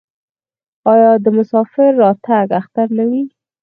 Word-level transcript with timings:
آیا 0.93 1.11
د 1.23 1.25
مسافر 1.37 1.89
راتګ 2.01 2.47
اختر 2.59 2.87
نه 2.97 3.03
وي؟ 3.09 3.23